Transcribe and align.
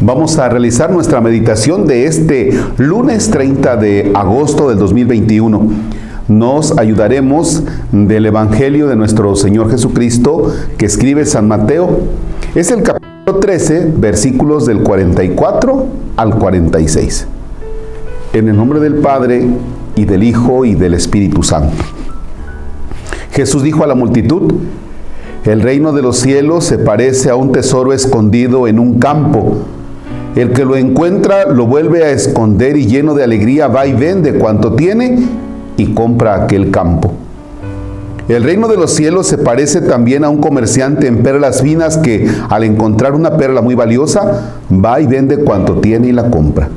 Vamos 0.00 0.38
a 0.38 0.48
realizar 0.48 0.92
nuestra 0.92 1.20
meditación 1.20 1.84
de 1.84 2.06
este 2.06 2.56
lunes 2.76 3.32
30 3.32 3.76
de 3.78 4.12
agosto 4.14 4.68
del 4.68 4.78
2021. 4.78 5.72
Nos 6.28 6.78
ayudaremos 6.78 7.64
del 7.90 8.26
Evangelio 8.26 8.86
de 8.86 8.94
nuestro 8.94 9.34
Señor 9.34 9.72
Jesucristo 9.72 10.52
que 10.76 10.86
escribe 10.86 11.26
San 11.26 11.48
Mateo. 11.48 11.98
Es 12.54 12.70
el 12.70 12.84
capítulo 12.84 13.40
13, 13.40 13.92
versículos 13.96 14.66
del 14.66 14.84
44 14.84 15.86
al 16.16 16.38
46. 16.38 17.26
En 18.34 18.48
el 18.48 18.56
nombre 18.56 18.78
del 18.78 18.94
Padre 18.98 19.48
y 19.96 20.04
del 20.04 20.22
Hijo 20.22 20.64
y 20.64 20.76
del 20.76 20.94
Espíritu 20.94 21.42
Santo. 21.42 21.74
Jesús 23.32 23.64
dijo 23.64 23.82
a 23.82 23.88
la 23.88 23.96
multitud, 23.96 24.54
el 25.44 25.60
reino 25.60 25.92
de 25.92 26.02
los 26.02 26.18
cielos 26.18 26.62
se 26.62 26.78
parece 26.78 27.30
a 27.30 27.34
un 27.34 27.50
tesoro 27.50 27.92
escondido 27.92 28.68
en 28.68 28.78
un 28.78 29.00
campo 29.00 29.64
el 30.38 30.52
que 30.52 30.64
lo 30.64 30.76
encuentra 30.76 31.46
lo 31.46 31.66
vuelve 31.66 32.04
a 32.04 32.10
esconder 32.10 32.76
y 32.76 32.86
lleno 32.86 33.14
de 33.14 33.24
alegría 33.24 33.66
va 33.66 33.88
y 33.88 33.92
vende 33.92 34.34
cuanto 34.34 34.74
tiene 34.74 35.18
y 35.76 35.94
compra 35.94 36.44
aquel 36.44 36.70
campo. 36.70 37.12
El 38.28 38.44
reino 38.44 38.68
de 38.68 38.76
los 38.76 38.92
cielos 38.92 39.26
se 39.26 39.36
parece 39.36 39.80
también 39.80 40.22
a 40.22 40.28
un 40.28 40.38
comerciante 40.38 41.08
en 41.08 41.24
perlas 41.24 41.60
finas 41.60 41.98
que 41.98 42.30
al 42.50 42.62
encontrar 42.62 43.14
una 43.14 43.36
perla 43.36 43.62
muy 43.62 43.74
valiosa 43.74 44.52
va 44.70 45.00
y 45.00 45.08
vende 45.08 45.38
cuanto 45.38 45.80
tiene 45.80 46.08
y 46.08 46.12
la 46.12 46.30
compra. 46.30 46.68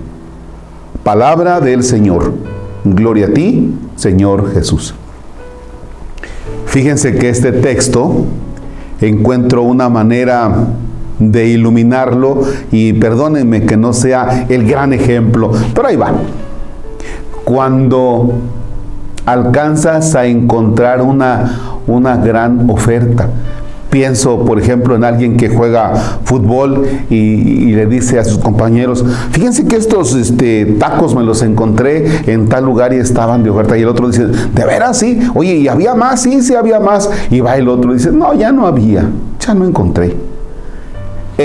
Palabra 1.03 1.59
del 1.59 1.83
Señor. 1.83 2.33
Gloria 2.83 3.27
a 3.27 3.29
ti, 3.29 3.75
Señor 3.95 4.53
Jesús. 4.55 4.95
Fíjense 6.65 7.15
que 7.15 7.29
este 7.29 7.51
texto 7.51 8.25
encuentro 9.01 9.61
una 9.61 9.87
manera 9.87 10.67
de 11.21 11.47
iluminarlo 11.47 12.41
y 12.71 12.93
perdónenme 12.93 13.65
que 13.65 13.77
no 13.77 13.93
sea 13.93 14.47
el 14.49 14.67
gran 14.67 14.93
ejemplo, 14.93 15.51
pero 15.73 15.87
ahí 15.87 15.95
va. 15.95 16.13
Cuando 17.43 18.33
alcanzas 19.25 20.15
a 20.15 20.25
encontrar 20.25 21.01
una, 21.01 21.79
una 21.87 22.17
gran 22.17 22.69
oferta, 22.69 23.29
Pienso, 23.91 24.45
por 24.45 24.57
ejemplo, 24.57 24.95
en 24.95 25.03
alguien 25.03 25.35
que 25.35 25.49
juega 25.49 25.93
fútbol 26.23 26.87
y, 27.09 27.73
le 27.73 27.85
dice 27.87 28.19
a 28.19 28.23
sus 28.23 28.37
compañeros, 28.37 29.03
fíjense 29.31 29.65
que 29.65 29.75
estos 29.75 30.15
este, 30.15 30.65
tacos 30.79 31.13
me 31.13 31.23
los 31.23 31.41
encontré 31.41 32.21
en 32.31 32.47
tal 32.47 32.63
lugar 32.63 32.93
y 32.93 32.97
estaban 32.97 33.43
de 33.43 33.49
oferta. 33.49 33.77
Y 33.77 33.81
el 33.81 33.89
otro 33.89 34.07
dice, 34.07 34.27
¿de 34.27 34.65
veras 34.65 34.97
sí? 34.97 35.19
Oye, 35.35 35.55
¿y 35.55 35.67
había 35.67 35.93
más? 35.93 36.21
Sí, 36.21 36.41
sí 36.41 36.55
había 36.55 36.79
más. 36.79 37.09
Y 37.29 37.41
va 37.41 37.57
el 37.57 37.67
otro 37.67 37.91
y 37.91 37.95
dice, 37.95 38.13
no, 38.13 38.33
ya 38.33 38.53
no 38.53 38.65
había, 38.65 39.09
ya 39.45 39.53
no 39.53 39.65
encontré 39.65 40.15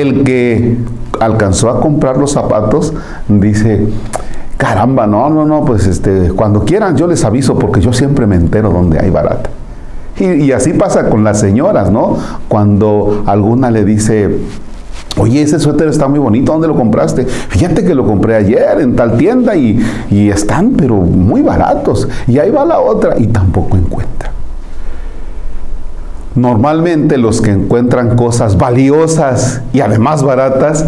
el 0.00 0.24
que 0.24 0.76
alcanzó 1.20 1.70
a 1.70 1.80
comprar 1.80 2.16
los 2.18 2.32
zapatos 2.32 2.92
dice, 3.28 3.88
caramba, 4.56 5.06
no, 5.06 5.30
no, 5.30 5.44
no, 5.44 5.64
pues 5.64 5.86
este, 5.86 6.30
cuando 6.30 6.64
quieran 6.64 6.96
yo 6.96 7.06
les 7.06 7.24
aviso 7.24 7.58
porque 7.58 7.80
yo 7.80 7.92
siempre 7.92 8.26
me 8.26 8.36
entero 8.36 8.70
donde 8.70 8.98
hay 8.98 9.10
barata. 9.10 9.50
Y, 10.18 10.50
así 10.52 10.72
pasa 10.72 11.10
con 11.10 11.24
las 11.24 11.40
señoras, 11.40 11.90
¿no? 11.90 12.16
Cuando 12.48 13.22
alguna 13.26 13.70
le 13.70 13.84
dice, 13.84 14.38
Oye, 15.18 15.42
ese 15.42 15.58
suéter 15.58 15.88
está 15.88 16.08
muy 16.08 16.18
bonito, 16.18 16.52
¿dónde 16.52 16.68
lo 16.68 16.74
compraste? 16.74 17.24
Fíjate 17.24 17.84
que 17.84 17.94
lo 17.94 18.06
compré 18.06 18.34
ayer 18.34 18.80
en 18.80 18.96
tal 18.96 19.16
tienda 19.16 19.56
y, 19.56 19.78
y, 20.10 20.30
están, 20.30 20.72
pero 20.72 20.96
muy 20.96 21.42
baratos. 21.42 22.08
Y 22.26 22.38
ahí 22.38 22.50
va 22.50 22.64
la 22.64 22.80
otra 22.80 23.18
y 23.18 23.26
tampoco 23.26 23.76
encuentra. 23.76 24.35
Normalmente 26.36 27.16
los 27.16 27.40
que 27.40 27.50
encuentran 27.50 28.14
cosas 28.14 28.58
valiosas 28.58 29.62
y 29.72 29.80
además 29.80 30.22
baratas, 30.22 30.84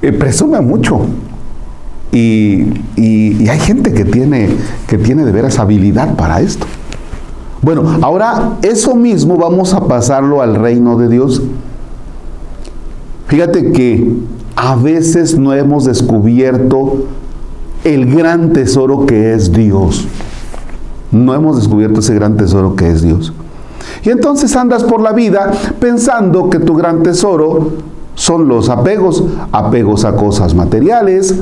eh, 0.00 0.12
presumen 0.12 0.66
mucho. 0.66 1.00
Y, 2.12 2.72
hay 3.48 3.58
gente 3.60 3.92
que 3.92 4.04
tiene, 4.04 4.48
que 4.86 4.96
tiene 4.98 5.24
de 5.24 5.32
veras 5.32 5.58
habilidad 5.58 6.14
para 6.14 6.40
esto. 6.40 6.66
Bueno, 7.62 7.98
ahora 8.02 8.56
eso 8.62 8.94
mismo 8.94 9.36
vamos 9.36 9.74
a 9.74 9.86
pasarlo 9.86 10.40
al 10.40 10.54
reino 10.54 10.96
de 10.96 11.08
Dios. 11.08 11.42
Fíjate 13.26 13.72
que 13.72 14.12
a 14.54 14.76
veces 14.76 15.36
no 15.36 15.52
hemos 15.52 15.84
descubierto 15.84 17.06
el 17.84 18.14
gran 18.14 18.52
tesoro 18.52 19.06
que 19.06 19.34
es 19.34 19.52
Dios. 19.52 20.06
No 21.10 21.34
hemos 21.34 21.56
descubierto 21.56 22.00
ese 22.00 22.14
gran 22.14 22.36
tesoro 22.36 22.76
que 22.76 22.90
es 22.90 23.02
Dios. 23.02 23.32
Y 24.02 24.10
entonces 24.10 24.54
andas 24.56 24.84
por 24.84 25.00
la 25.00 25.12
vida 25.12 25.50
pensando 25.80 26.50
que 26.50 26.58
tu 26.58 26.74
gran 26.74 27.02
tesoro 27.02 27.72
son 28.14 28.48
los 28.48 28.68
apegos, 28.68 29.22
apegos 29.52 30.04
a 30.04 30.16
cosas 30.16 30.54
materiales, 30.54 31.34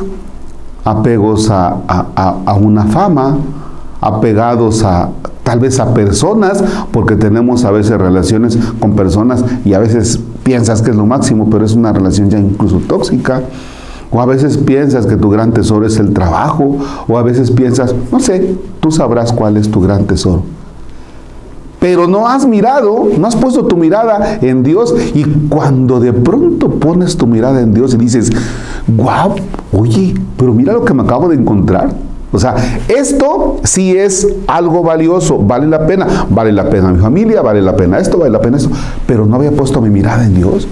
apegos 0.84 1.48
a, 1.50 2.56
una 2.60 2.84
fama, 2.84 3.38
apegados 4.00 4.84
a 4.84 5.08
tal 5.42 5.60
vez 5.60 5.80
a 5.80 5.94
personas, 5.94 6.62
porque 6.90 7.16
tenemos 7.16 7.64
a 7.64 7.70
veces 7.70 7.98
relaciones 7.98 8.58
con 8.80 8.94
personas 8.94 9.44
y 9.64 9.74
a 9.74 9.78
veces 9.78 10.20
piensas 10.42 10.82
que 10.82 10.90
es 10.90 10.96
lo 10.96 11.06
máximo, 11.06 11.48
pero 11.50 11.64
es 11.64 11.74
una 11.74 11.92
relación 11.92 12.30
ya 12.30 12.38
incluso 12.38 12.78
tóxica. 12.86 13.42
O 14.10 14.20
a 14.20 14.26
veces 14.26 14.56
piensas 14.56 15.06
que 15.06 15.16
tu 15.16 15.30
gran 15.30 15.52
tesoro 15.52 15.86
es 15.86 15.98
el 15.98 16.12
trabajo, 16.12 16.76
o 17.08 17.18
a 17.18 17.22
veces 17.22 17.50
piensas, 17.50 17.94
no 18.12 18.20
sé, 18.20 18.56
tú 18.80 18.90
sabrás 18.90 19.32
cuál 19.32 19.56
es 19.56 19.70
tu 19.70 19.80
gran 19.80 20.04
tesoro 20.04 20.42
pero 21.78 22.06
no 22.06 22.26
has 22.26 22.46
mirado, 22.46 23.08
no 23.18 23.26
has 23.26 23.36
puesto 23.36 23.66
tu 23.66 23.76
mirada 23.76 24.38
en 24.40 24.62
Dios 24.62 24.94
y 25.14 25.24
cuando 25.48 26.00
de 26.00 26.12
pronto 26.12 26.70
pones 26.70 27.16
tu 27.16 27.26
mirada 27.26 27.60
en 27.60 27.74
Dios 27.74 27.94
y 27.94 27.96
dices, 27.96 28.30
guau, 28.88 29.34
oye, 29.72 30.14
pero 30.36 30.52
mira 30.52 30.72
lo 30.72 30.84
que 30.84 30.94
me 30.94 31.02
acabo 31.02 31.28
de 31.28 31.36
encontrar. 31.36 31.90
O 32.32 32.38
sea, 32.38 32.54
esto 32.88 33.60
sí 33.64 33.96
es 33.96 34.26
algo 34.46 34.82
valioso, 34.82 35.38
vale 35.38 35.66
la 35.66 35.86
pena, 35.86 36.26
vale 36.28 36.52
la 36.52 36.68
pena 36.68 36.92
mi 36.92 36.98
familia, 36.98 37.40
vale 37.40 37.62
la 37.62 37.76
pena 37.76 37.98
esto, 37.98 38.18
vale 38.18 38.30
la 38.30 38.40
pena 38.40 38.56
esto, 38.56 38.70
pero 39.06 39.26
no 39.26 39.36
había 39.36 39.52
puesto 39.52 39.80
mi 39.80 39.90
mirada 39.90 40.24
en 40.24 40.34
Dios. 40.34 40.66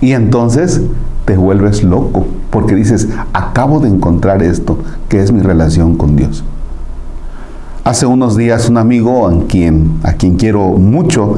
Y 0.00 0.12
entonces 0.12 0.80
te 1.26 1.36
vuelves 1.36 1.82
loco 1.82 2.24
porque 2.50 2.74
dices, 2.74 3.08
acabo 3.32 3.80
de 3.80 3.88
encontrar 3.88 4.42
esto, 4.42 4.78
que 5.08 5.22
es 5.22 5.32
mi 5.32 5.42
relación 5.42 5.96
con 5.96 6.16
Dios. 6.16 6.44
Hace 7.86 8.04
unos 8.04 8.36
días 8.36 8.68
un 8.68 8.78
amigo 8.78 9.28
a 9.28 9.46
quien, 9.46 10.00
a 10.02 10.14
quien 10.14 10.34
quiero 10.34 10.70
mucho, 10.70 11.36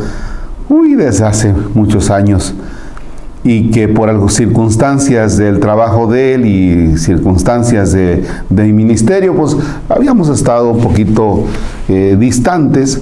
uy, 0.71 0.95
desde 0.95 1.27
hace 1.27 1.53
muchos 1.75 2.09
años, 2.09 2.55
y 3.45 3.71
que 3.71 3.87
por 3.87 4.31
circunstancias 4.31 5.37
del 5.37 5.61
trabajo 5.61 6.07
de 6.07 6.33
él 6.33 6.47
y 6.47 6.97
circunstancias 6.97 7.93
de, 7.93 8.25
mi 8.49 8.73
ministerio, 8.73 9.37
pues 9.37 9.59
habíamos 9.91 10.31
estado 10.31 10.71
un 10.71 10.81
poquito 10.81 11.45
eh, 11.87 12.17
distantes 12.19 12.99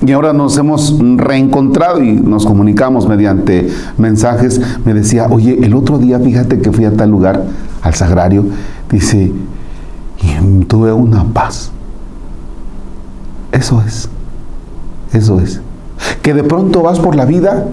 y 0.00 0.12
ahora 0.12 0.32
nos 0.32 0.56
hemos 0.56 0.98
reencontrado 1.18 2.02
y 2.02 2.12
nos 2.12 2.46
comunicamos 2.46 3.06
mediante 3.06 3.68
mensajes. 3.98 4.58
Me 4.86 4.94
decía, 4.94 5.26
oye, 5.28 5.58
el 5.62 5.74
otro 5.74 5.98
día 5.98 6.18
fíjate 6.18 6.60
que 6.60 6.72
fui 6.72 6.86
a 6.86 6.96
tal 6.96 7.10
lugar, 7.10 7.44
al 7.82 7.92
sagrario, 7.92 8.46
dice, 8.90 9.34
y 10.22 10.64
tuve 10.64 10.94
una 10.94 11.24
paz 11.24 11.72
eso 13.52 13.82
es. 13.86 14.08
Eso 15.12 15.40
es. 15.40 15.60
Que 16.22 16.34
de 16.34 16.44
pronto 16.44 16.82
vas 16.82 16.98
por 16.98 17.16
la 17.16 17.24
vida 17.24 17.66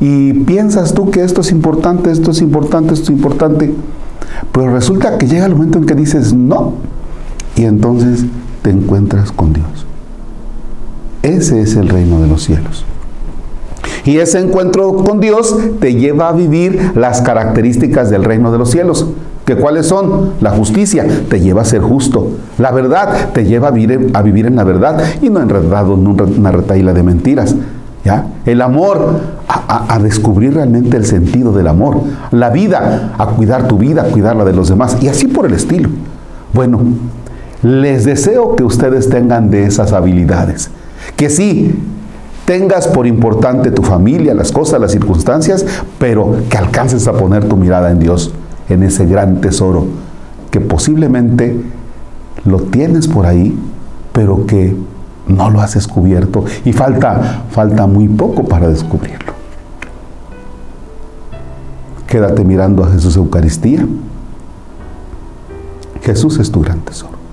y 0.00 0.32
piensas 0.32 0.94
tú 0.94 1.10
que 1.10 1.22
esto 1.22 1.40
es 1.40 1.50
importante, 1.50 2.10
esto 2.10 2.30
es 2.30 2.40
importante, 2.40 2.94
esto 2.94 3.04
es 3.04 3.10
importante. 3.10 3.74
Pero 4.52 4.72
resulta 4.72 5.18
que 5.18 5.26
llega 5.26 5.46
el 5.46 5.52
momento 5.52 5.78
en 5.78 5.86
que 5.86 5.94
dices 5.94 6.32
no. 6.32 6.74
Y 7.56 7.64
entonces 7.64 8.24
te 8.62 8.70
encuentras 8.70 9.32
con 9.32 9.52
Dios. 9.52 9.86
Ese 11.22 11.60
es 11.62 11.76
el 11.76 11.88
reino 11.88 12.20
de 12.20 12.26
los 12.26 12.42
cielos. 12.42 12.84
Y 14.04 14.18
ese 14.18 14.40
encuentro 14.40 14.94
con 14.96 15.20
Dios 15.20 15.56
te 15.80 15.94
lleva 15.94 16.28
a 16.28 16.32
vivir 16.32 16.92
las 16.94 17.22
características 17.22 18.10
del 18.10 18.24
reino 18.24 18.52
de 18.52 18.58
los 18.58 18.70
cielos. 18.70 19.06
¿Que 19.44 19.56
cuáles 19.56 19.86
son? 19.86 20.32
La 20.40 20.50
justicia 20.50 21.06
te 21.28 21.40
lleva 21.40 21.62
a 21.62 21.64
ser 21.66 21.82
justo. 21.82 22.30
La 22.58 22.70
verdad 22.72 23.30
te 23.34 23.44
lleva 23.44 23.68
a 23.68 23.70
vivir, 23.70 24.10
a 24.14 24.22
vivir 24.22 24.46
en 24.46 24.56
la 24.56 24.64
verdad 24.64 24.98
y 25.20 25.28
no 25.28 25.40
enredado 25.40 25.94
en 25.94 26.06
una 26.06 26.50
retaíla 26.50 26.94
de 26.94 27.02
mentiras. 27.02 27.54
¿Ya? 28.04 28.26
El 28.44 28.60
amor, 28.60 29.20
a, 29.48 29.94
a, 29.94 29.98
descubrir 29.98 30.54
realmente 30.54 30.96
el 30.96 31.06
sentido 31.06 31.52
del 31.52 31.68
amor. 31.68 32.00
La 32.32 32.50
vida, 32.50 33.14
a 33.16 33.26
cuidar 33.28 33.66
tu 33.66 33.78
vida, 33.78 34.02
a 34.02 34.04
cuidar 34.06 34.42
de 34.44 34.52
los 34.52 34.68
demás. 34.68 34.98
Y 35.00 35.08
así 35.08 35.26
por 35.26 35.46
el 35.46 35.54
estilo. 35.54 35.88
Bueno, 36.52 36.80
les 37.62 38.04
deseo 38.04 38.56
que 38.56 38.64
ustedes 38.64 39.08
tengan 39.08 39.50
de 39.50 39.64
esas 39.64 39.92
habilidades. 39.92 40.70
Que 41.16 41.30
sí, 41.30 41.74
tengas 42.44 42.88
por 42.88 43.06
importante 43.06 43.70
tu 43.70 43.82
familia, 43.82 44.34
las 44.34 44.52
cosas, 44.52 44.80
las 44.80 44.92
circunstancias, 44.92 45.64
pero 45.98 46.36
que 46.50 46.58
alcances 46.58 47.08
a 47.08 47.14
poner 47.14 47.46
tu 47.46 47.56
mirada 47.56 47.90
en 47.90 48.00
Dios 48.00 48.32
en 48.68 48.82
ese 48.82 49.06
gran 49.06 49.40
tesoro 49.40 49.86
que 50.50 50.60
posiblemente 50.60 51.60
lo 52.44 52.60
tienes 52.60 53.08
por 53.08 53.26
ahí, 53.26 53.58
pero 54.12 54.46
que 54.46 54.76
no 55.26 55.50
lo 55.50 55.60
has 55.60 55.74
descubierto 55.74 56.44
y 56.64 56.72
falta, 56.72 57.44
falta 57.50 57.86
muy 57.86 58.08
poco 58.08 58.44
para 58.44 58.68
descubrirlo. 58.68 59.32
Quédate 62.06 62.44
mirando 62.44 62.84
a 62.84 62.90
Jesús 62.92 63.16
Eucaristía. 63.16 63.86
Jesús 66.02 66.38
es 66.38 66.52
tu 66.52 66.60
gran 66.60 66.80
tesoro. 66.80 67.23